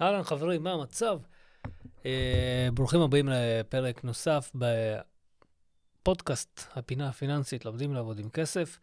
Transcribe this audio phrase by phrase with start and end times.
[0.00, 1.18] אהלן חברים, מה המצב?
[2.06, 4.52] אה, ברוכים הבאים לפרק נוסף
[6.02, 8.78] בפודקאסט הפינה הפיננסית, לומדים לעבוד עם כסף.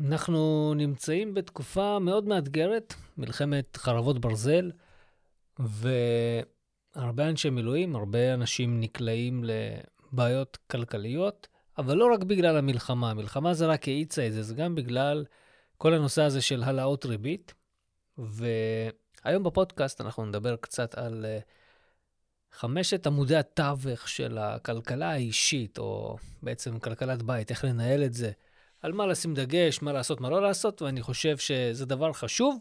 [0.00, 4.70] אנחנו נמצאים בתקופה מאוד מאתגרת, מלחמת חרבות ברזל,
[5.58, 11.48] והרבה אנשי מילואים, הרבה אנשים נקלעים לבעיות כלכליות,
[11.78, 15.24] אבל לא רק בגלל המלחמה, המלחמה זה רק האיצה את זה, זה גם בגלל
[15.76, 17.54] כל הנושא הזה של העלאות ריבית.
[19.26, 21.42] והיום בפודקאסט אנחנו נדבר קצת על uh,
[22.52, 28.30] חמשת עמודי התווך של הכלכלה האישית, או בעצם כלכלת בית, איך לנהל את זה,
[28.82, 32.58] על מה לשים דגש, מה לעשות, מה לא לעשות, ואני חושב שזה דבר חשוב.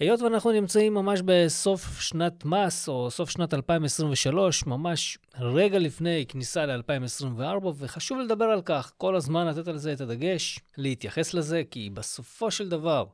[0.00, 6.66] היות ואנחנו נמצאים ממש בסוף שנת מס, או סוף שנת 2023, ממש רגע לפני כניסה
[6.66, 11.90] ל-2024, וחשוב לדבר על כך, כל הזמן לתת על זה את הדגש, להתייחס לזה, כי
[11.90, 13.04] בסופו של דבר,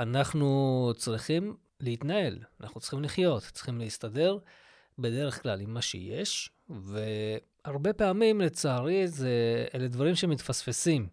[0.00, 4.38] אנחנו צריכים להתנהל, אנחנו צריכים לחיות, צריכים להסתדר
[4.98, 11.08] בדרך כלל עם מה שיש, והרבה פעמים, לצערי, זה, אלה דברים שמתפספסים.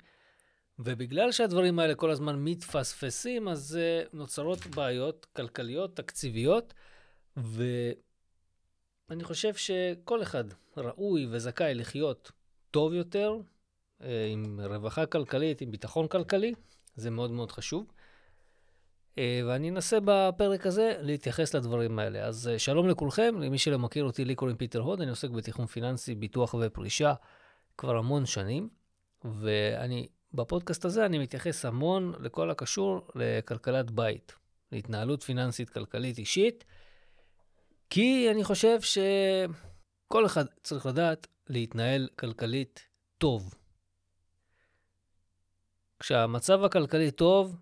[0.80, 6.74] ובגלל שהדברים האלה כל הזמן מתפספסים, אז uh, נוצרות בעיות כלכליות, תקציביות,
[7.38, 10.44] ואני חושב שכל אחד
[10.78, 12.32] ראוי וזכאי לחיות
[12.72, 13.36] טוב יותר,
[14.00, 16.54] uh, עם רווחה כלכלית, עם ביטחון כלכלי,
[16.96, 17.92] זה מאוד מאוד חשוב.
[19.18, 22.26] Uh, ואני אנסה בפרק הזה להתייחס לדברים האלה.
[22.26, 25.66] אז uh, שלום לכולכם, למי שלא מכיר אותי, לי קוראים פיטר הוד, אני עוסק בתיכון
[25.66, 27.14] פיננסי, ביטוח ופרישה
[27.78, 28.70] כבר המון שנים,
[29.24, 34.36] ואני בפודקאסט הזה אני מתייחס המון לכל הקשור לכלכלת בית,
[34.72, 36.64] להתנהלות פיננסית כלכלית אישית,
[37.90, 42.88] כי אני חושב שכל אחד צריך לדעת להתנהל כלכלית
[43.18, 43.54] טוב.
[46.00, 47.56] כשהמצב הכלכלי טוב,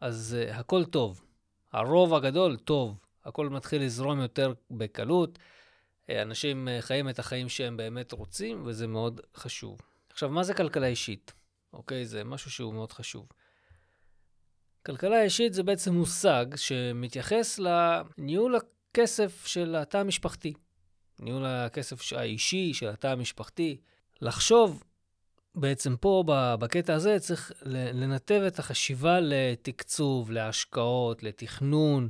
[0.00, 1.24] אז uh, הכל טוב.
[1.72, 2.98] הרוב הגדול טוב.
[3.24, 5.38] הכל מתחיל לזרום יותר בקלות.
[6.10, 9.78] אה, אנשים uh, חיים את החיים שהם באמת רוצים, וזה מאוד חשוב.
[10.10, 11.32] עכשיו, מה זה כלכלה אישית?
[11.72, 12.06] אוקיי?
[12.06, 13.28] זה משהו שהוא מאוד חשוב.
[14.86, 20.54] כלכלה אישית זה בעצם מושג שמתייחס לניהול הכסף של התא המשפחתי.
[21.20, 23.80] ניהול הכסף האישי של התא המשפחתי.
[24.20, 24.82] לחשוב,
[25.60, 26.24] בעצם פה,
[26.58, 32.08] בקטע הזה, צריך לנתב את החשיבה לתקצוב, להשקעות, לתכנון,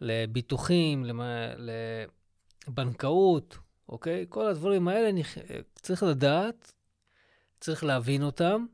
[0.00, 1.04] לביטוחים,
[2.68, 3.58] לבנקאות,
[3.88, 4.26] אוקיי?
[4.28, 5.10] כל הדברים האלה
[5.74, 6.72] צריך לדעת
[7.60, 8.66] צריך להבין אותם,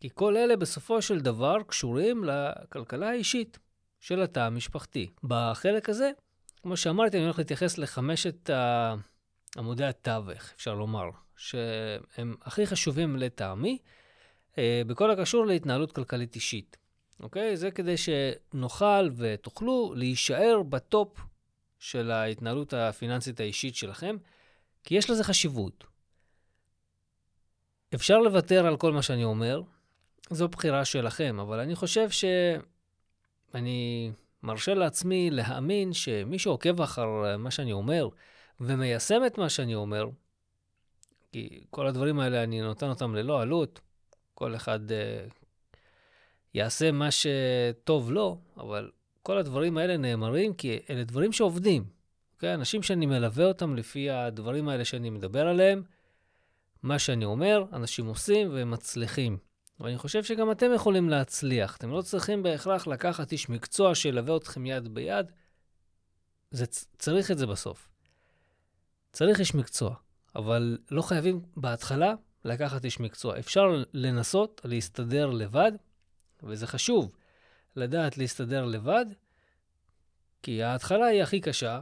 [0.00, 3.58] כי כל אלה בסופו של דבר קשורים לכלכלה האישית
[4.00, 5.10] של התא המשפחתי.
[5.22, 6.10] בחלק הזה,
[6.62, 8.50] כמו שאמרתי, אני הולך להתייחס לחמשת
[9.56, 13.78] עמודי התווך, אפשר לומר, שהם הכי חשובים לטעמי,
[14.58, 16.76] אה, בכל הקשור להתנהלות כלכלית אישית.
[17.20, 17.56] אוקיי?
[17.56, 21.20] זה כדי שנוכל ותוכלו להישאר בטופ
[21.78, 24.16] של ההתנהלות הפיננסית האישית שלכם,
[24.84, 25.84] כי יש לזה חשיבות.
[27.94, 29.62] אפשר לוותר על כל מה שאני אומר,
[30.30, 34.12] זו בחירה שלכם, אבל אני חושב שאני
[34.42, 38.08] מרשה לעצמי להאמין שמי שעוקב אחר מה שאני אומר
[38.60, 40.08] ומיישם את מה שאני אומר,
[41.34, 43.80] כי כל הדברים האלה, אני נותן אותם ללא עלות,
[44.34, 44.94] כל אחד uh,
[46.54, 48.90] יעשה מה שטוב לו, אבל
[49.22, 51.84] כל הדברים האלה נאמרים כי אלה דברים שעובדים.
[52.34, 52.54] אוקיי?
[52.54, 55.82] אנשים שאני מלווה אותם לפי הדברים האלה שאני מדבר עליהם,
[56.82, 59.38] מה שאני אומר, אנשים עושים והם מצליחים.
[59.80, 61.76] ואני חושב שגם אתם יכולים להצליח.
[61.76, 65.32] אתם לא צריכים בהכרח לקחת איש מקצוע שילווה אתכם יד ביד.
[66.50, 66.66] זה,
[66.98, 67.88] צריך את זה בסוף.
[69.12, 69.94] צריך איש מקצוע,
[70.36, 72.14] אבל לא חייבים בהתחלה
[72.44, 73.38] לקחת איש מקצוע.
[73.38, 75.72] אפשר לנסות להסתדר לבד,
[76.42, 77.12] וזה חשוב
[77.76, 79.06] לדעת להסתדר לבד,
[80.42, 81.80] כי ההתחלה היא הכי קשה.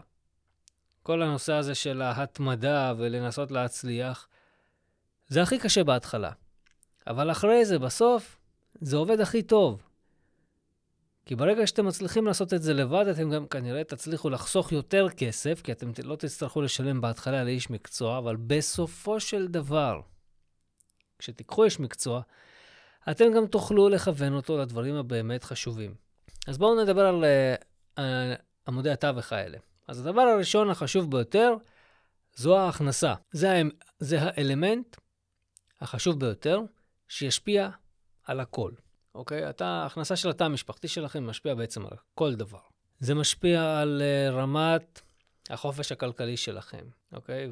[1.03, 4.29] כל הנושא הזה של ההתמדה ולנסות להצליח,
[5.29, 6.31] זה הכי קשה בהתחלה.
[7.07, 8.39] אבל אחרי זה, בסוף,
[8.81, 9.83] זה עובד הכי טוב.
[11.25, 15.61] כי ברגע שאתם מצליחים לעשות את זה לבד, אתם גם כנראה תצליחו לחסוך יותר כסף,
[15.63, 20.01] כי אתם לא תצטרכו לשלם בהתחלה לאיש מקצוע, אבל בסופו של דבר,
[21.19, 22.23] כשתיקחו איש מקצוע,
[23.11, 25.95] אתם גם תוכלו לכוון אותו לדברים הבאמת חשובים.
[26.47, 27.25] אז בואו נדבר על
[27.97, 28.01] uh,
[28.69, 29.59] עמודי התווך האלה.
[29.89, 31.55] אז הדבר הראשון החשוב ביותר,
[32.37, 33.15] זו ההכנסה.
[33.33, 33.63] זה,
[33.99, 34.97] זה האלמנט
[35.81, 36.61] החשוב ביותר,
[37.09, 37.69] שישפיע
[38.25, 38.71] על הכל,
[39.15, 39.51] אוקיי?
[39.51, 42.59] אתה, ההכנסה של התא המשפחתי שלכם משפיע בעצם על כל דבר.
[43.01, 45.01] זה משפיע על uh, רמת
[45.51, 47.51] החופש הכלכלי שלכם, אוקיי?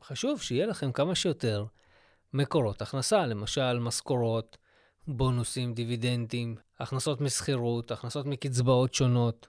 [0.00, 1.64] וחשוב שיהיה לכם כמה שיותר
[2.32, 4.56] מקורות הכנסה, למשל משכורות,
[5.06, 9.46] בונוסים, דיבידנדים, הכנסות משכירות, הכנסות מקצבאות שונות,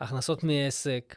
[0.00, 1.16] הכנסות מעסק.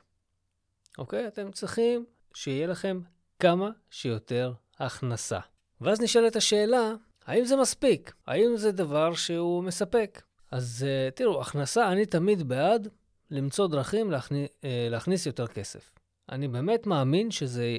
[0.98, 1.28] אוקיי?
[1.28, 3.02] אתם צריכים שיהיה לכם
[3.40, 5.40] כמה שיותר הכנסה.
[5.82, 6.94] ואז נשאלת השאלה,
[7.30, 8.14] האם זה מספיק?
[8.28, 10.22] האם זה דבר שהוא מספק?
[10.52, 12.88] אז uh, תראו, הכנסה, אני תמיד בעד
[13.32, 15.92] למצוא דרכים להכני, uh, להכניס יותר כסף.
[16.32, 17.78] אני באמת מאמין שזה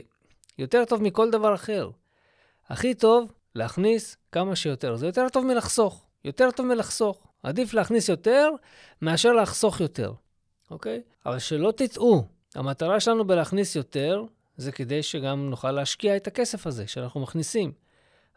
[0.59, 1.91] יותר טוב מכל דבר אחר.
[2.69, 4.97] הכי טוב להכניס כמה שיותר.
[4.97, 6.07] זה יותר טוב מלחסוך.
[6.25, 7.27] יותר טוב מלחסוך.
[7.43, 8.51] עדיף להכניס יותר
[9.03, 10.13] מאשר לחסוך יותר,
[10.71, 11.03] אוקיי?
[11.27, 12.25] אבל שלא תטעו,
[12.55, 14.25] המטרה שלנו בלהכניס יותר
[14.57, 17.73] זה כדי שגם נוכל להשקיע את הכסף הזה שאנחנו מכניסים.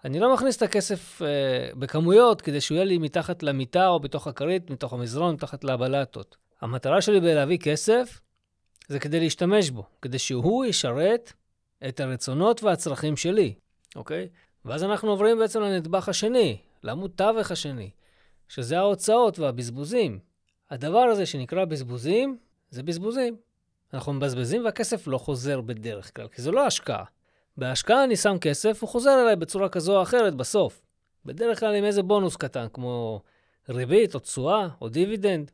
[0.06, 1.28] אני לא מכניס את הכסף אה,
[1.76, 6.38] בכמויות כדי שהוא יהיה לי מתחת למיטה או בתוך הכרית, מתוך המזרון, מתחת לבלטות.
[6.62, 8.20] המטרה שלי בלהביא כסף
[8.88, 11.34] זה כדי להשתמש בו, כדי שהוא ישרת
[11.88, 13.54] את הרצונות והצרכים שלי,
[13.96, 14.28] אוקיי?
[14.66, 17.90] ואז אנחנו עוברים בעצם לנדבך השני, לעמוד תווך השני,
[18.48, 20.20] שזה ההוצאות והבזבוזים.
[20.72, 22.38] הדבר הזה שנקרא בזבוזים,
[22.70, 23.36] זה בזבוזים.
[23.94, 27.04] אנחנו מבזבזים והכסף לא חוזר בדרך כלל, כי זו לא השקעה.
[27.58, 30.82] בהשקעה אני שם כסף, הוא חוזר אליי בצורה כזו או אחרת בסוף.
[31.26, 33.22] בדרך כלל עם איזה בונוס קטן, כמו
[33.70, 35.52] ריבית או תשואה או דיבידנד.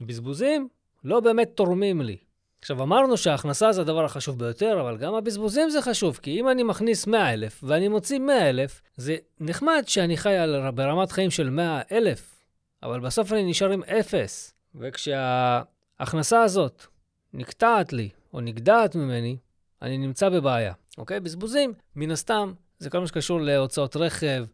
[0.00, 0.68] בזבוזים
[1.04, 2.16] לא באמת תורמים לי.
[2.60, 6.62] עכשיו, אמרנו שההכנסה זה הדבר החשוב ביותר, אבל גם הבזבוזים זה חשוב, כי אם אני
[6.62, 12.34] מכניס 100,000 ואני מוציא 100,000, זה נחמד שאני חי על, ברמת חיים של 100,000,
[12.82, 14.52] אבל בסוף אני נשאר עם 0.
[14.74, 16.86] וכשההכנסה הזאת
[17.32, 19.36] נקטעת לי, או נגדעת ממני,
[19.82, 20.72] אני נמצא בבעיה.
[20.98, 21.20] אוקיי?
[21.20, 24.44] בזבוזים, מן הסתם, זה כל מה שקשור להוצאות רכב.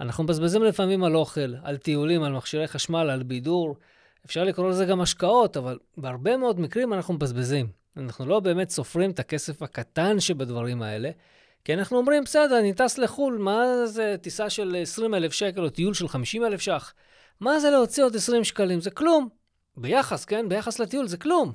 [0.00, 3.76] אנחנו מבזבזים לפעמים על אוכל, על טיולים, על מכשירי חשמל, על בידור.
[4.26, 7.66] אפשר לקרוא לזה גם השקעות, אבל בהרבה מאוד מקרים אנחנו מבזבזים.
[7.96, 11.10] אנחנו לא באמת סופרים את הכסף הקטן שבדברים האלה,
[11.64, 15.94] כי אנחנו אומרים, בסדר, אני טס לחו"ל, מה זה טיסה של 20,000 שקל או טיול
[15.94, 16.94] של 50,000 ש"ח?
[17.40, 18.80] מה זה להוציא עוד 20 שקלים?
[18.80, 19.28] זה כלום.
[19.76, 20.48] ביחס, כן?
[20.48, 21.52] ביחס לטיול זה כלום.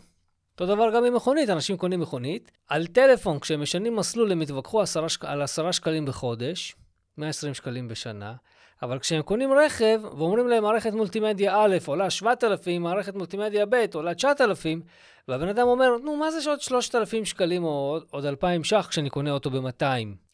[0.54, 2.52] אותו דבר גם עם מכונית, אנשים קונים מכונית.
[2.68, 4.82] על טלפון, כשהם משנים מסלול, הם יתווכחו
[5.22, 6.76] על 10 שקלים בחודש,
[7.18, 8.34] 120 שקלים בשנה.
[8.82, 14.16] אבל כשהם קונים רכב ואומרים להם מערכת מולטימדיה א' עולה 7,000, מערכת מולטימדיה ב' עולה
[14.16, 14.82] 9,000,
[15.28, 19.32] והבן אדם אומר, נו, מה זה שעוד 3,000 שקלים או עוד 2,000 ש"ח כשאני קונה
[19.32, 19.84] אותו ב-200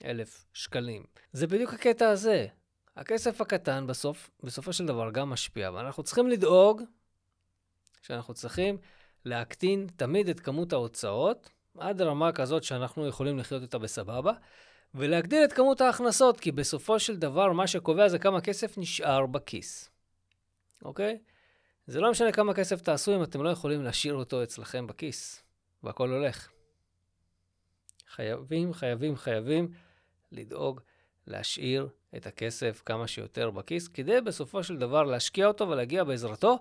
[0.05, 1.03] אלף שקלים?
[1.31, 2.47] זה בדיוק הקטע הזה.
[2.97, 6.81] הכסף הקטן בסוף, בסופו של דבר גם משפיע, ואנחנו צריכים לדאוג
[8.01, 8.77] שאנחנו צריכים
[9.25, 14.33] להקטין תמיד את כמות ההוצאות עד רמה כזאת שאנחנו יכולים לחיות איתה בסבבה,
[14.95, 19.89] ולהגדיל את כמות ההכנסות, כי בסופו של דבר מה שקובע זה כמה כסף נשאר בכיס,
[20.85, 21.19] אוקיי?
[21.87, 25.43] זה לא משנה כמה כסף תעשו אם אתם לא יכולים להשאיר אותו אצלכם בכיס,
[25.83, 26.49] והכל הולך.
[28.07, 29.71] חייבים, חייבים, חייבים
[30.31, 30.81] לדאוג
[31.27, 36.59] להשאיר את הכסף כמה שיותר בכיס, כדי בסופו של דבר להשקיע אותו ולהגיע בעזרתו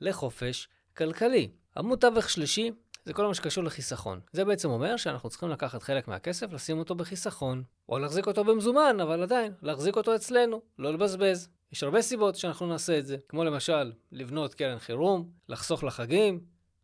[0.00, 1.48] לחופש כלכלי.
[1.76, 2.70] עמוד תווך שלישי
[3.04, 4.20] זה כל מה שקשור לחיסכון.
[4.32, 7.62] זה בעצם אומר שאנחנו צריכים לקחת חלק מהכסף, לשים אותו בחיסכון.
[7.88, 11.48] או להחזיק אותו במזומן, אבל עדיין, להחזיק אותו אצלנו, לא לבזבז.
[11.72, 16.40] יש הרבה סיבות שאנחנו נעשה את זה, כמו למשל, לבנות קרן חירום, לחסוך לחגים,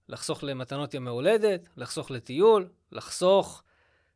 [0.08, 3.62] לחסוך למתנות ימי הולדת, לחסוך לטיול, לחסוך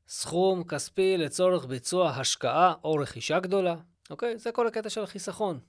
[0.09, 3.77] סכום כספי לצורך ביצוע השקעה או רכישה גדולה.
[4.11, 4.39] אוקיי?
[4.39, 5.61] זה כל הקטע של החיסכון.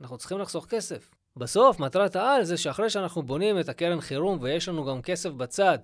[0.00, 1.10] אנחנו צריכים לחסוך כסף.
[1.38, 5.78] בסוף, מטרת העל זה שאחרי שאנחנו בונים את הקרן חירום ויש לנו גם כסף בצד,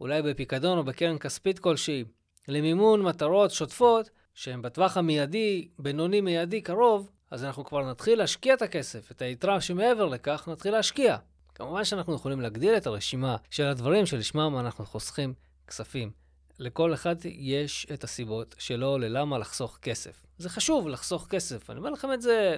[0.00, 2.04] אולי בפיקדון או בקרן כספית כלשהי,
[2.48, 8.62] למימון מטרות שוטפות, שהן בטווח המיידי, בינוני מיידי קרוב, אז אנחנו כבר נתחיל להשקיע את
[8.62, 11.16] הכסף, את היתרה שמעבר לכך נתחיל להשקיע.
[11.54, 15.34] כמובן שאנחנו יכולים להגדיל את הרשימה של הדברים שלשמם אנחנו חוסכים
[15.66, 16.10] כספים.
[16.58, 20.26] לכל אחד יש את הסיבות שלו ללמה לחסוך כסף.
[20.38, 21.70] זה חשוב לחסוך כסף.
[21.70, 22.56] אני אומר לכם את זה,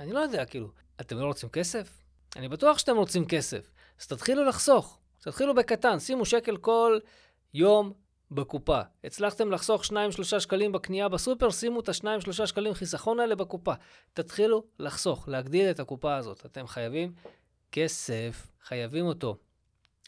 [0.00, 2.02] אני לא יודע, כאילו, אתם לא רוצים כסף?
[2.36, 3.70] אני בטוח שאתם רוצים כסף.
[4.00, 4.98] אז תתחילו לחסוך.
[5.20, 6.98] תתחילו בקטן, שימו שקל כל
[7.54, 7.92] יום
[8.30, 8.80] בקופה.
[9.04, 9.92] הצלחתם לחסוך 2-3
[10.38, 13.72] שקלים בקנייה בסופר, שימו את ה-2-3 שקלים חיסכון האלה בקופה.
[14.12, 16.46] תתחילו לחסוך, להגדיל את הקופה הזאת.
[16.46, 17.12] אתם חייבים
[17.72, 19.36] כסף, חייבים אותו,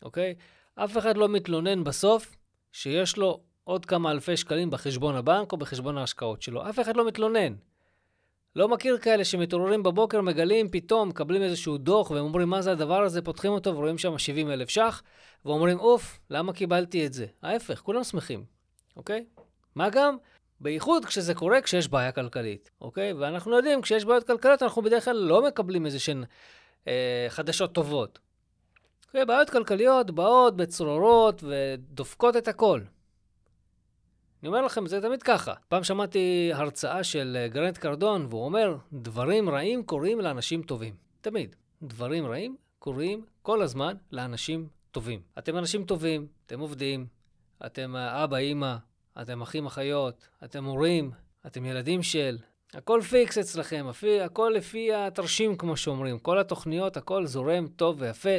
[0.03, 0.35] אוקיי?
[0.75, 2.37] אף אחד לא מתלונן בסוף
[2.73, 6.69] שיש לו עוד כמה אלפי שקלים בחשבון הבנק או בחשבון ההשקעות שלו.
[6.71, 7.55] אף אחד לא מתלונן.
[8.57, 13.03] לא מכיר כאלה שמתעוררים בבוקר, מגלים, פתאום מקבלים איזשהו דוח, והם אומרים, מה זה הדבר
[13.03, 13.23] הזה?
[13.23, 15.03] פותחים אותו ורואים שם 70 אלף ש"ח,
[15.45, 17.27] ואומרים, אוף, למה קיבלתי את זה?
[17.43, 18.45] ההפך, כולם שמחים,
[18.97, 19.25] אוקיי?
[19.75, 20.17] מה גם?
[20.61, 23.13] בייחוד כשזה קורה כשיש בעיה כלכלית, אוקיי?
[23.13, 26.25] ואנחנו יודעים, כשיש בעיות כלכליות, אנחנו בדרך כלל לא מקבלים איזה שהן
[26.89, 28.19] אה, חדשות טובות.
[29.07, 29.25] אוקיי?
[29.25, 32.81] בעיות כלכליות באות בצרורות ודופקות את הכל.
[34.43, 35.55] אני אומר לכם, זה תמיד ככה.
[35.69, 40.95] פעם שמעתי הרצאה של אה, גרנט קרדון, והוא אומר, דברים רעים קורים לאנשים טובים.
[41.21, 41.57] תמיד.
[41.83, 45.21] דברים רעים קורים כל הזמן לאנשים טובים.
[45.39, 47.07] אתם אנשים טובים, אתם עובדים,
[47.67, 48.77] אתם אה, אבא, אימא,
[49.23, 51.11] אתם אחים, אחיות, אתם הורים,
[51.47, 52.39] אתם ילדים של,
[52.75, 53.87] הכל פיקס אצלכם,
[54.25, 56.19] הכל לפי התרשים, כמו שאומרים.
[56.19, 58.39] כל התוכניות, הכל זורם טוב ויפה.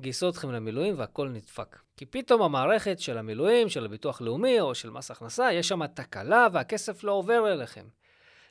[0.00, 1.78] גייסו אתכם למילואים והכל נדפק.
[1.96, 6.46] כי פתאום המערכת של המילואים, של הביטוח לאומי או של מס הכנסה, יש שם תקלה
[6.52, 7.84] והכסף לא עובר אליכם.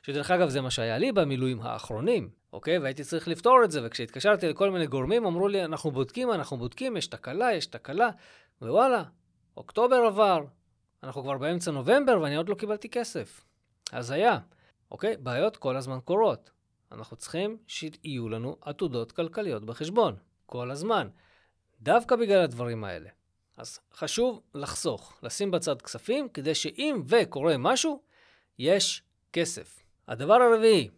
[0.02, 2.78] שדרך אגב, זה מה שהיה לי במילואים האחרונים, אוקיי?
[2.78, 6.96] והייתי צריך לפתור את זה, וכשהתקשרתי לכל מיני גורמים, אמרו לי, אנחנו בודקים, אנחנו בודקים,
[6.96, 8.10] יש תקלה, יש תקלה,
[8.62, 9.02] ווואלה,
[9.56, 10.44] אוקטובר עבר,
[11.02, 13.44] אנחנו כבר באמצע נובמבר ואני עוד לא קיבלתי כסף.
[13.92, 14.38] אז היה.
[14.90, 15.16] אוקיי?
[15.16, 16.50] בעיות כל הזמן קורות.
[16.92, 21.08] אנחנו צריכים שיהיו לנו עתודות כלכליות בחשבון, כל הזמן.
[21.84, 23.10] דווקא בגלל הדברים האלה.
[23.56, 28.02] אז חשוב לחסוך, לשים בצד כספים, כדי שאם וקורה משהו,
[28.58, 29.82] יש כסף.
[30.08, 30.88] הדבר הרביעי,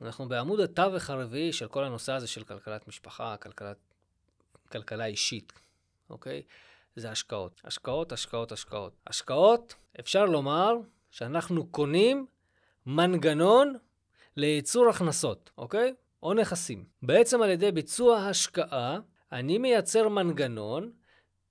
[0.00, 3.76] אנחנו בעמוד התווך הרביעי של כל הנושא הזה של כלכלת משפחה, כלכלת,
[4.72, 5.52] כלכלה אישית,
[6.10, 6.42] אוקיי?
[6.96, 7.60] זה השקעות.
[7.64, 8.92] השקעות, השקעות, השקעות.
[9.06, 10.72] השקעות, אפשר לומר
[11.10, 12.26] שאנחנו קונים
[12.86, 13.74] מנגנון
[14.36, 15.94] לייצור הכנסות, אוקיי?
[16.22, 16.84] או נכסים.
[17.02, 18.98] בעצם על ידי ביצוע השקעה,
[19.32, 20.90] אני מייצר מנגנון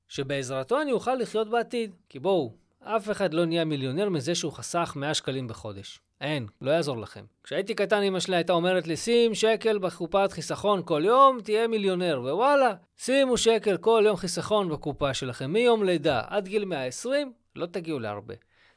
[0.07, 1.95] שבעזרתו אני אוכל לחיות בעתיד.
[2.09, 5.99] כי בואו, אף אחד לא נהיה מיליונר מזה שהוא חסך 100 שקלים בחודש.
[6.21, 7.25] אין, לא יעזור לכם.
[7.43, 12.21] כשהייתי קטן, אמא שלי הייתה אומרת לי, שים שקל בקופת חיסכון כל יום, תהיה מיליונר.
[12.21, 15.51] ווואלה, שימו שקל כל יום חיסכון בקופה שלכם.
[15.51, 18.33] מיום לידה עד גיל 120, לא תגיעו להרבה.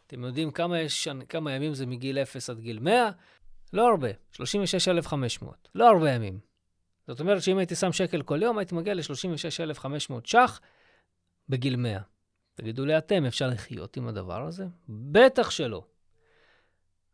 [0.06, 3.10] אתם יודעים כמה, יש, כמה ימים זה מגיל 0 עד גיל 100?
[3.72, 5.68] לא הרבה, 36,500.
[5.74, 6.47] לא הרבה ימים.
[7.08, 10.60] זאת אומרת שאם הייתי שם שקל כל יום, הייתי מגיע ל-36,500 ש"ח
[11.48, 11.98] בגיל 100.
[12.54, 14.64] תגידו לי אתם, אפשר לחיות עם הדבר הזה?
[14.88, 15.84] בטח שלא.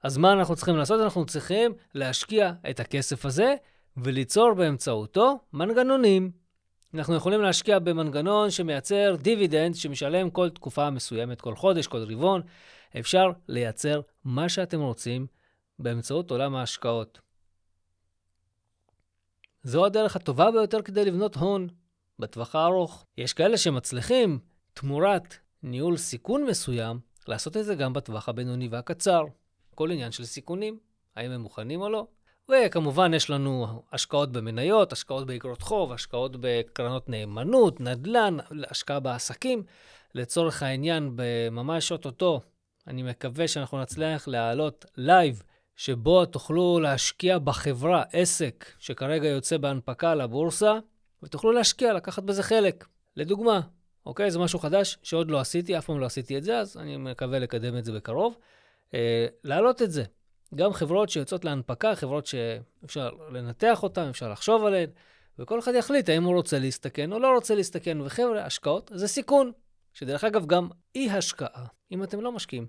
[0.03, 1.01] אז מה אנחנו צריכים לעשות?
[1.01, 3.55] אנחנו צריכים להשקיע את הכסף הזה
[3.97, 6.31] וליצור באמצעותו מנגנונים.
[6.95, 12.43] אנחנו יכולים להשקיע במנגנון שמייצר דיבידנד שמשלם כל תקופה מסוימת, כל חודש, כל רבעון.
[12.99, 15.27] אפשר לייצר מה שאתם רוצים
[15.79, 17.24] באמצעות עולם ההשקעות.
[19.65, 21.69] זו הדרך הטובה ביותר כדי לבנות הון
[22.19, 23.07] בטווח הארוך.
[23.19, 24.39] יש כאלה שמצליחים,
[24.75, 29.25] תמורת ניהול סיכון מסוים, לעשות את זה גם בטווח הבינוני והקצר.
[29.75, 30.79] כל עניין של סיכונים,
[31.17, 32.07] האם הם מוכנים או לא.
[32.51, 38.37] וכמובן יש לנו השקעות במניות, השקעות באגרות חוב, השקעות בקרנות נאמנות, נדל"ן,
[38.71, 39.63] השקעה בעסקים.
[40.15, 41.17] לצורך העניין,
[41.51, 42.41] ממש אוטוטו,
[42.87, 45.43] אני מקווה שאנחנו נצליח להעלות live
[45.77, 50.79] שבו תוכלו להשקיע בחברה, עסק שכרגע יוצא בהנפקה לבורסה,
[51.23, 52.87] ותוכלו להשקיע, לקחת בזה חלק.
[53.17, 53.61] לדוגמה,
[54.07, 54.31] אוקיי?
[54.31, 57.39] זה משהו חדש שעוד לא עשיתי, אף פעם לא עשיתי את זה, אז אני מקווה
[57.39, 58.37] לקדם את זה בקרוב.
[58.95, 60.05] אה, להעלות את זה.
[60.55, 64.91] גם חברות שיוצאות להנפקה, חברות שאפשר לנתח אותן, אפשר לחשוב עליהן,
[65.39, 68.01] וכל אחד יחליט האם הוא רוצה להסתכן או לא רוצה להסתכן.
[68.01, 69.53] וחבר'ה, השקעות זה סיכון,
[69.93, 72.67] שדרך אגב, גם אי-השקעה, אם אתם לא משקיעים,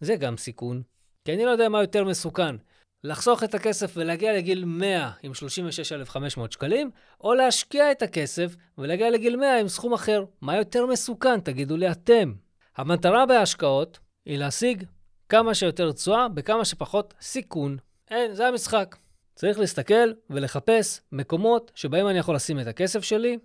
[0.00, 0.82] זה גם סיכון.
[1.28, 2.56] כי אני לא יודע מה יותר מסוכן,
[3.04, 9.36] לחסוך את הכסף ולהגיע לגיל 100 עם 36,500 שקלים, או להשקיע את הכסף ולהגיע לגיל
[9.36, 10.24] 100 עם סכום אחר.
[10.40, 11.40] מה יותר מסוכן?
[11.40, 12.32] תגידו לי אתם.
[12.76, 14.84] המטרה בהשקעות היא להשיג
[15.28, 17.76] כמה שיותר תשואה בכמה שפחות סיכון.
[18.10, 18.96] אין, זה המשחק.
[19.34, 23.38] צריך להסתכל ולחפש מקומות שבהם אני יכול לשים את הכסף שלי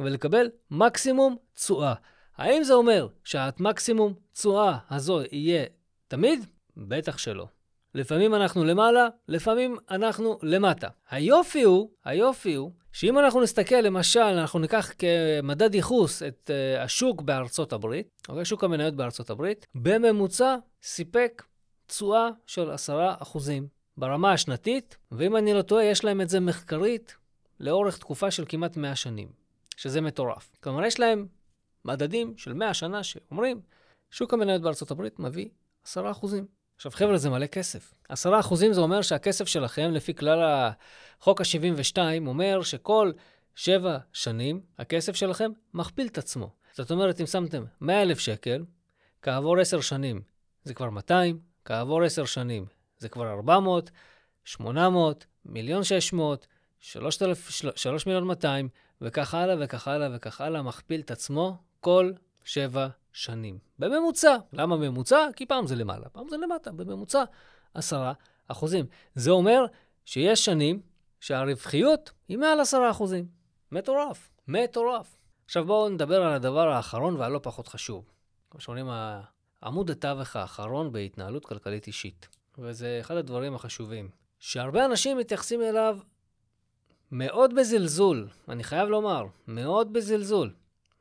[0.00, 1.94] ולקבל מקסימום תשואה.
[2.36, 5.64] האם זה אומר שהמקסימום תשואה הזו יהיה
[6.08, 6.57] תמיד?
[6.78, 7.46] בטח שלא.
[7.94, 10.88] לפעמים אנחנו למעלה, לפעמים אנחנו למטה.
[11.10, 17.22] היופי הוא, היופי הוא, שאם אנחנו נסתכל, למשל, אנחנו ניקח כמדד ייחוס את uh, השוק
[17.22, 18.44] בארצות הברית, אוקיי?
[18.44, 21.42] שוק המניות בארצות הברית, בממוצע סיפק
[21.86, 23.38] תשואה של 10%
[23.96, 27.16] ברמה השנתית, ואם אני לא טועה, יש להם את זה מחקרית
[27.60, 29.28] לאורך תקופה של כמעט 100 שנים,
[29.76, 30.56] שזה מטורף.
[30.60, 31.26] כלומר, יש להם
[31.84, 33.60] מדדים של 100 שנה שאומרים,
[34.10, 35.48] שוק המניות בארצות הברית מביא
[35.84, 35.98] 10%.
[36.78, 37.94] עכשיו, חבר'ה, זה מלא כסף.
[38.12, 38.14] 10%
[38.72, 40.66] זה אומר שהכסף שלכם, לפי כלל
[41.20, 43.12] החוק ה-72, אומר שכל
[43.54, 46.50] 7 שנים הכסף שלכם מכפיל את עצמו.
[46.72, 48.64] זאת אומרת, אם שמתם 100,000 שקל,
[49.22, 50.22] כעבור 10 שנים
[50.64, 52.66] זה כבר 200, כעבור 10 שנים
[52.98, 53.90] זה כבר 400,
[54.44, 56.46] 800, מיליון 600,
[56.80, 58.68] 3 מיליון 200,
[59.00, 62.12] וכך הלאה וכך הלאה וכך הלאה, מכפיל את עצמו כל
[62.44, 63.58] 7 שנים.
[63.78, 64.36] בממוצע.
[64.52, 65.28] למה ממוצע?
[65.36, 66.72] כי פעם זה למעלה, פעם זה למטה.
[66.72, 67.24] בממוצע
[67.74, 68.12] 10
[68.48, 68.86] אחוזים.
[69.14, 69.64] זה אומר
[70.04, 70.80] שיש שנים
[71.20, 73.26] שהרווחיות היא מעל 10 אחוזים.
[73.72, 74.30] מטורף.
[74.48, 75.18] מטורף.
[75.44, 78.04] עכשיו בואו נדבר על הדבר האחרון והלא פחות חשוב.
[78.50, 78.88] כמו שאומרים
[79.62, 82.28] עמוד התווך האחרון בהתנהלות כלכלית אישית.
[82.58, 84.10] וזה אחד הדברים החשובים.
[84.38, 85.98] שהרבה אנשים מתייחסים אליו
[87.12, 90.54] מאוד בזלזול, אני חייב לומר, מאוד בזלזול.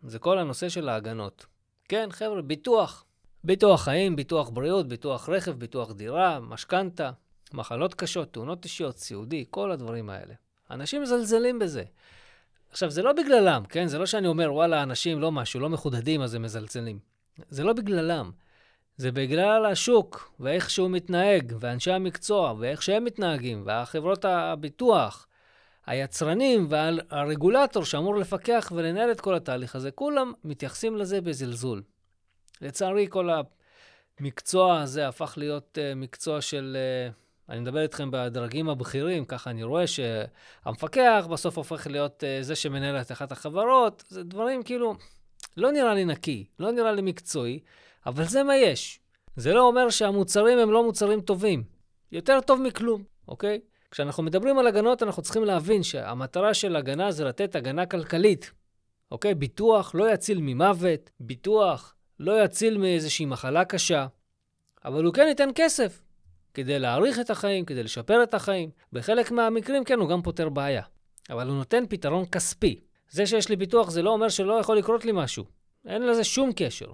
[0.04, 1.46] זה כל הנושא של ההגנות.
[1.90, 3.06] כן, חבר'ה, ביטוח.
[3.44, 7.12] ביטוח חיים, ביטוח בריאות, ביטוח רכב, ביטוח דירה, משכנתה,
[7.54, 10.34] מחלות קשות, תאונות אישיות, סיעודי, כל הדברים האלה.
[10.72, 11.84] אנשים מזלזלים בזה.
[12.70, 13.88] עכשיו, זה לא בגללם, כן?
[13.88, 17.00] זה לא שאני אומר, וואלה, אנשים לא משהו, לא מחודדים, אז הם מזלזלים.
[17.50, 18.32] זה לא בגללם.
[18.98, 25.28] זה בגלל השוק, ואיך שהוא מתנהג, ואנשי המקצוע, ואיך שהם מתנהגים, והחברות הביטוח,
[25.88, 31.84] היצרנים והרגולטור שאמור לפקח ולנהל את כל התהליך הזה, כולם מתייחסים לזה בזלזול.
[32.62, 33.30] לצערי, כל
[34.20, 36.78] המקצוע הזה הפך להיות uh, מקצוע של...
[37.10, 42.56] Uh, אני מדבר איתכם בדרגים הבכירים, ככה אני רואה שהמפקח בסוף הופך להיות uh, זה
[42.56, 44.04] שמנהל את אחת החברות.
[44.08, 44.96] זה דברים כאילו,
[45.58, 47.60] לא נראה לי נקי, לא נראה לי מקצועי,
[48.06, 49.00] אבל זה מה יש.
[49.36, 51.64] זה לא אומר שהמוצרים הם לא מוצרים טובים.
[52.12, 53.60] יותר טוב מכלום, אוקיי?
[53.92, 58.52] כשאנחנו מדברים על הגנות, אנחנו צריכים להבין שהמטרה של הגנה זה לתת הגנה כלכלית.
[59.12, 59.36] אוקיי?
[59.36, 64.08] ביטוח לא יציל ממוות, ביטוח לא יציל מאיזושהי מחלה קשה,
[64.86, 66.02] אבל הוא כן ייתן כסף
[66.54, 68.70] כדי להאריך את החיים, כדי לשפר את החיים.
[68.94, 70.82] בחלק מהמקרים, כן, הוא גם פותר בעיה.
[71.30, 72.80] אבל הוא נותן פתרון כספי.
[73.10, 75.46] זה שיש לי ביטוח זה לא אומר שלא יכול לקרות לי משהו.
[75.86, 76.92] אין לזה שום קשר,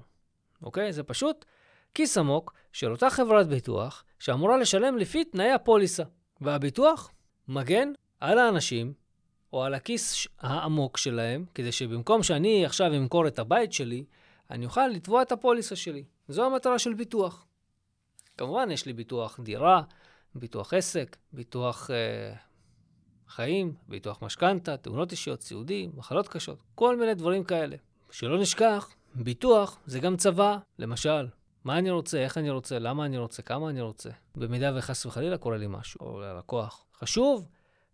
[0.62, 0.93] אוקיי?
[0.93, 1.45] זה פשוט
[1.93, 6.03] כיס עמוק של אותה חברת ביטוח שאמורה לשלם לפי תנאי הפוליסה.
[6.42, 7.12] והביטוח
[7.48, 8.94] מגן על האנשים
[9.54, 14.06] או על הכיס העמוק שלהם, כדי שבמקום שאני עכשיו אמכור את הבית שלי,
[14.52, 16.04] אני אוכל לתבוע את הפוליסה שלי.
[16.28, 17.46] זו המטרה של ביטוח.
[18.38, 19.82] כמובן, יש לי ביטוח דירה,
[20.36, 22.36] ביטוח עסק, ביטוח אה,
[23.28, 27.75] חיים, ביטוח משכנתה, תאונות אישיות, סיעודי, מחלות קשות, כל מיני דברים כאלה.
[28.12, 31.28] שלא נשכח, ביטוח זה גם צבא, למשל.
[31.63, 34.10] מה אני רוצה, איך אני רוצה, למה אני רוצה, כמה אני רוצה.
[34.36, 36.86] במידה וחס וחלילה קורה לי משהו, או ללקוח.
[37.00, 37.48] חשוב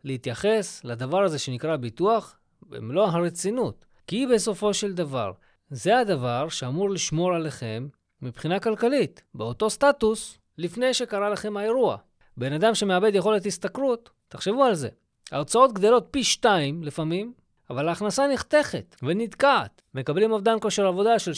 [0.03, 3.85] להתייחס לדבר הזה שנקרא ביטוח במלוא הרצינות.
[4.07, 5.31] כי בסופו של דבר,
[5.69, 7.87] זה הדבר שאמור לשמור עליכם
[8.21, 11.97] מבחינה כלכלית, באותו סטטוס, לפני שקרה לכם האירוע.
[12.37, 14.89] בן אדם שמאבד יכולת השתכרות, תחשבו על זה.
[15.31, 17.33] ההוצאות גדלות פי שתיים לפעמים,
[17.69, 19.81] אבל ההכנסה נחתכת ונתקעת.
[19.93, 21.31] מקבלים אובדן כושר עבודה של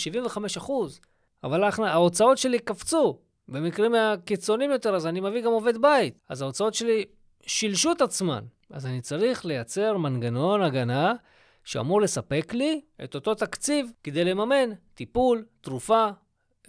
[0.57, 0.71] 75%,
[1.43, 3.19] אבל ההוצאות שלי קפצו.
[3.47, 6.19] במקרים הקיצוניים יותר, אז אני מביא גם עובד בית.
[6.29, 7.05] אז ההוצאות שלי
[7.45, 8.43] שילשו את עצמן.
[8.69, 11.13] אז אני צריך לייצר מנגנון הגנה
[11.63, 16.07] שאמור לספק לי את אותו תקציב כדי לממן טיפול, תרופה,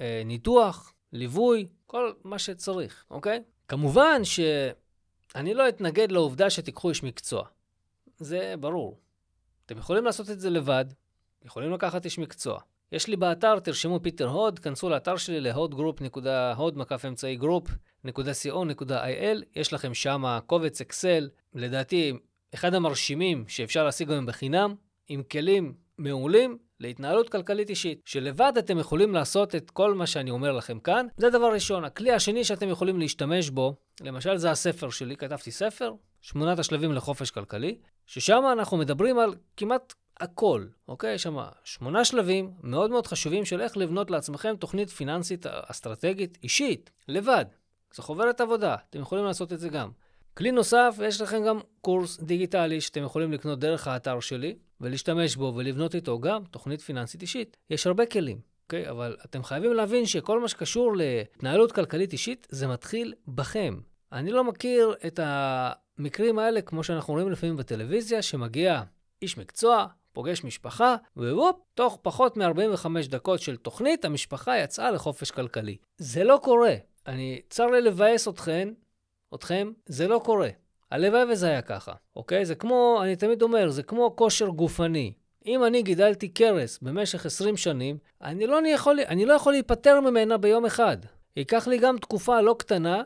[0.00, 3.42] אה, ניתוח, ליווי, כל מה שצריך, אוקיי?
[3.68, 7.44] כמובן שאני לא אתנגד לעובדה שתיקחו איש מקצוע.
[8.18, 8.98] זה ברור.
[9.66, 10.84] אתם יכולים לעשות את זה לבד,
[11.44, 12.60] יכולים לקחת איש מקצוע.
[12.92, 19.94] יש לי באתר, תרשמו פיטר הוד, כנסו לאתר שלי להודגרופ.הוד מקף אמצעי גרופ.co.il, יש לכם
[19.94, 22.12] שם קובץ אקסל, לדעתי
[22.54, 24.74] אחד המרשימים שאפשר להשיג היום בחינם,
[25.08, 30.52] עם כלים מעולים להתנהלות כלכלית אישית, שלבד אתם יכולים לעשות את כל מה שאני אומר
[30.52, 31.06] לכם כאן.
[31.16, 31.84] זה דבר ראשון.
[31.84, 37.30] הכלי השני שאתם יכולים להשתמש בו, למשל זה הספר שלי, כתבתי ספר, שמונת השלבים לחופש
[37.30, 41.14] כלכלי, ששם אנחנו מדברים על כמעט הכל, אוקיי?
[41.14, 46.90] יש שם שמונה שלבים מאוד מאוד חשובים של איך לבנות לעצמכם תוכנית פיננסית אסטרטגית אישית,
[47.08, 47.44] לבד.
[47.94, 49.90] זו חוברת עבודה, אתם יכולים לעשות את זה גם.
[50.34, 55.52] כלי נוסף, יש לכם גם קורס דיגיטלי שאתם יכולים לקנות דרך האתר שלי ולהשתמש בו
[55.56, 57.56] ולבנות איתו גם תוכנית פיננסית אישית.
[57.70, 58.90] יש הרבה כלים, אוקיי?
[58.90, 63.80] אבל אתם חייבים להבין שכל מה שקשור להתנהלות כלכלית אישית, זה מתחיל בכם.
[64.12, 68.82] אני לא מכיר את המקרים האלה, כמו שאנחנו רואים לפעמים בטלוויזיה, שמגיע
[69.22, 75.76] איש מקצוע, פוגש משפחה, ווופ, תוך פחות מ-45 דקות של תוכנית, המשפחה יצאה לחופש כלכלי.
[75.98, 76.74] זה לא קורה.
[77.06, 78.68] אני, צר לי לבאס אתכן,
[79.34, 80.48] אתכם, זה לא קורה.
[80.90, 82.44] הלוואי וזה היה ככה, אוקיי?
[82.44, 85.12] זה כמו, אני תמיד אומר, זה כמו כושר גופני.
[85.46, 90.38] אם אני גידלתי קרס במשך 20 שנים, אני לא יכול, אני לא יכול להיפטר ממנה
[90.38, 90.96] ביום אחד.
[91.36, 93.02] ייקח לי גם תקופה לא קטנה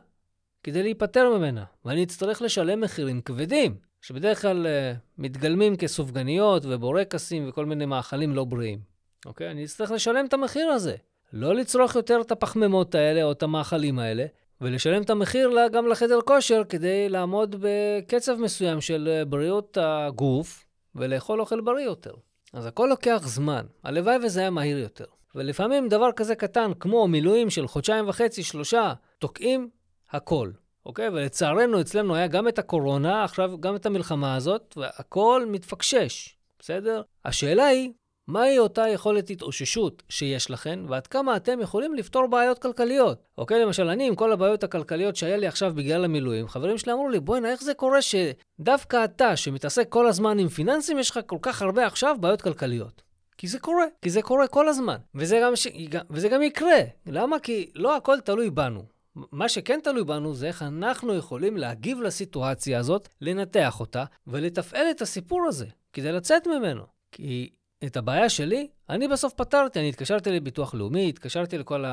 [0.63, 3.77] כדי להיפטר ממנה, ואני אצטרך לשלם מחירים כבדים.
[4.07, 8.79] שבדרך כלל uh, מתגלמים כסופגניות ובורקסים וכל מיני מאכלים לא בריאים.
[9.27, 9.51] אוקיי?
[9.51, 10.97] אני אצטרך לשלם את המחיר הזה.
[11.33, 14.27] לא לצרוך יותר את הפחמימות האלה או את המאכלים האלה,
[14.61, 20.65] ולשלם את המחיר גם לחדר כושר כדי לעמוד בקצב מסוים של אה, בריאות הגוף
[20.95, 22.13] ולאכול אוכל בריא יותר.
[22.53, 23.67] אז הכל לוקח זמן.
[23.85, 25.05] הלוואי וזה היה מהיר יותר.
[25.35, 29.69] ולפעמים דבר כזה קטן, כמו מילואים של חודשיים וחצי, שלושה, תוקעים
[30.11, 30.51] הכל.
[30.87, 31.09] אוקיי?
[31.09, 37.03] ולצערנו, אצלנו היה גם את הקורונה, עכשיו גם את המלחמה הזאת, והכל מתפקשש, בסדר?
[37.25, 37.93] השאלה היא,
[38.29, 43.19] מהי אותה יכולת התאוששות שיש לכם, ועד כמה אתם יכולים לפתור בעיות כלכליות.
[43.39, 47.09] אוקיי, למשל, אני עם כל הבעיות הכלכליות שהיה לי עכשיו בגלל המילואים, חברים שלי אמרו
[47.09, 51.39] לי, בוא'נה, איך זה קורה שדווקא אתה, שמתעסק כל הזמן עם פיננסים, יש לך כל
[51.43, 53.03] כך הרבה עכשיו בעיות כלכליות.
[53.39, 54.97] כי זה קורה, כי זה קורה כל הזמן.
[55.15, 55.67] וזה גם, ש...
[56.11, 56.79] וזה גם יקרה.
[57.07, 57.39] למה?
[57.39, 58.96] כי לא הכל תלוי בנו.
[59.17, 65.03] מה שכן תלוי בנו זה איך אנחנו יכולים להגיב לסיטואציה הזאת, לנתח אותה ולתפעל את
[65.03, 66.83] הסיפור הזה, כדי לצאת ממנו.
[67.13, 67.51] כי
[67.85, 69.79] את הבעיה שלי, אני בסוף פתרתי.
[69.79, 71.85] אני התקשרתי לביטוח לאומי, התקשרתי לכל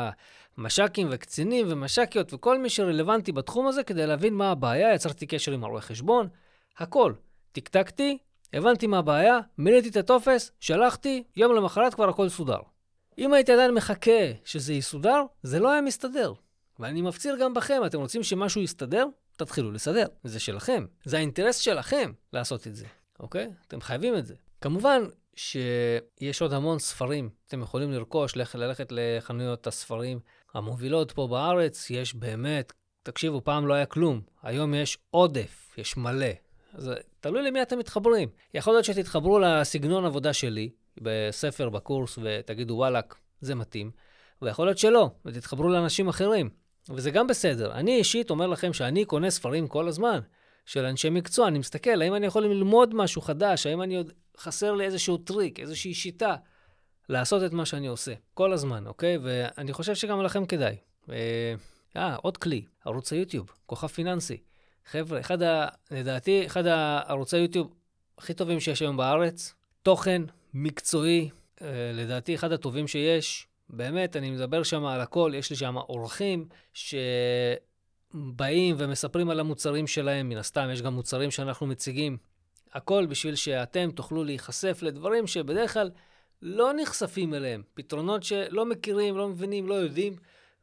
[0.57, 5.63] המש"קים וקצינים ומש"קיות וכל מי שרלוונטי בתחום הזה כדי להבין מה הבעיה, יצרתי קשר עם
[5.63, 6.27] הרואה חשבון,
[6.77, 7.13] הכל.
[7.51, 8.17] טקטקתי,
[8.53, 12.59] הבנתי מה הבעיה, מילאתי את הטופס, שלחתי, יום למחרת כבר הכל סודר.
[13.17, 16.33] אם הייתי עדיין מחכה שזה יסודר, זה לא היה מסתדר.
[16.79, 19.05] ואני מפציר גם בכם, אתם רוצים שמשהו יסתדר?
[19.37, 20.05] תתחילו לסדר.
[20.23, 20.85] זה שלכם.
[21.05, 22.85] זה האינטרס שלכם לעשות את זה,
[23.19, 23.51] אוקיי?
[23.67, 24.35] אתם חייבים את זה.
[24.61, 25.03] כמובן
[25.35, 27.29] שיש עוד המון ספרים.
[27.47, 30.19] אתם יכולים לרכוש, ללכת, לחנויות הספרים
[30.53, 31.89] המובילות פה בארץ.
[31.89, 34.21] יש באמת, תקשיבו, פעם לא היה כלום.
[34.43, 36.27] היום יש עודף, יש מלא.
[36.73, 38.29] אז תלוי למי אתם מתחברים.
[38.53, 40.69] יכול להיות שתתחברו לסגנון עבודה שלי,
[41.01, 43.91] בספר, בקורס, ותגידו, וואלאק, זה מתאים.
[44.41, 46.49] ויכול להיות שלא, ותתחברו לאנשים אחרים.
[46.89, 47.71] וזה גם בסדר.
[47.71, 50.19] אני אישית אומר לכם שאני קונה ספרים כל הזמן
[50.65, 51.47] של אנשי מקצוע.
[51.47, 53.65] אני מסתכל, האם אני יכול ללמוד משהו חדש?
[53.65, 56.35] האם אני עוד חסר לי איזשהו טריק, איזושהי שיטה
[57.09, 59.17] לעשות את מה שאני עושה כל הזמן, אוקיי?
[59.17, 60.75] ואני חושב שגם לכם כדאי.
[61.09, 61.53] אה,
[61.97, 64.37] אה עוד כלי, ערוץ היוטיוב, כוכב פיננסי.
[64.85, 65.67] חבר'ה, אחד ה...
[65.91, 67.73] לדעתי, אחד הערוצי יוטיוב
[68.17, 70.21] הכי טובים שיש היום בארץ, תוכן
[70.53, 71.29] מקצועי,
[71.61, 73.47] אה, לדעתי אחד הטובים שיש.
[73.69, 77.15] באמת, אני מדבר שם על הכל, יש לי שם אורחים שבאים
[78.77, 82.17] ומספרים על המוצרים שלהם, מן הסתם יש גם מוצרים שאנחנו מציגים.
[82.73, 85.91] הכל בשביל שאתם תוכלו להיחשף לדברים שבדרך כלל
[86.41, 87.63] לא נחשפים אליהם.
[87.73, 90.15] פתרונות שלא מכירים, לא מבינים, לא יודעים,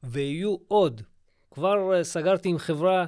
[0.03, 1.03] ויהיו עוד.
[1.51, 3.07] כבר אה, סגרתי עם חברה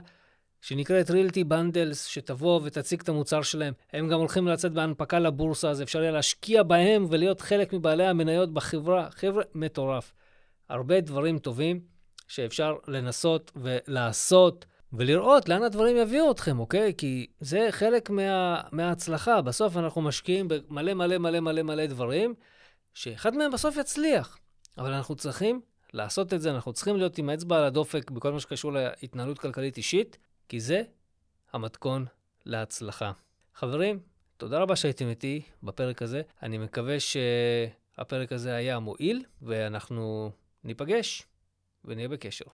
[0.63, 3.75] שנקראת Realty Bundles, שתבוא ותציג את המוצר שלהם.
[3.93, 8.55] הם גם הולכים לצאת בהנפקה לבורסה, אז אפשר יהיה להשקיע בהם ולהיות חלק מבעלי המניות
[8.55, 9.09] בחברה.
[9.11, 10.13] חבר'ה, מטורף.
[10.69, 11.81] הרבה דברים טובים
[12.29, 16.95] שאפשר לנסות ולעשות ולראות לאן הדברים יביאו אתכם, אוקיי?
[16.99, 19.43] כי זה חלק מה, מההצלחה.
[19.43, 22.35] בסוף אנחנו משקיעים במלא מלא מלא מלא מלא דברים,
[22.95, 24.39] שאחד מהם בסוף יצליח.
[24.79, 25.61] אבל אנחנו צריכים
[25.93, 29.77] לעשות את זה, אנחנו צריכים להיות עם האצבע על הדופק בכל מה שקשור להתנהלות כלכלית
[29.77, 30.19] אישית,
[30.53, 30.83] כי זה
[31.53, 32.07] המתכון
[32.45, 33.13] להצלחה.
[33.55, 34.01] חברים,
[34.37, 36.23] תודה רבה שהייתם איתי בפרק הזה.
[36.43, 40.31] אני מקווה שהפרק הזה היה מועיל, ואנחנו
[40.65, 41.27] ניפגש
[41.85, 42.45] ונהיה בקשר.